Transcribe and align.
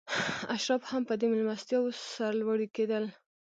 اشراف 0.55 0.83
هم 0.91 1.01
په 1.09 1.13
دې 1.19 1.25
مېلمستیاوو 1.31 1.97
سرلوړي 2.11 2.67
کېدل. 2.75 3.05